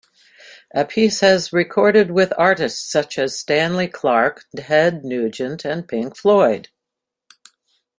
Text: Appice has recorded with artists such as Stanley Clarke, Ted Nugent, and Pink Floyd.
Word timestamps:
Appice 0.75 1.19
has 1.21 1.53
recorded 1.53 2.09
with 2.09 2.33
artists 2.35 2.91
such 2.91 3.19
as 3.19 3.37
Stanley 3.37 3.87
Clarke, 3.87 4.47
Ted 4.57 5.05
Nugent, 5.05 5.63
and 5.63 5.87
Pink 5.87 6.17
Floyd. 6.17 6.69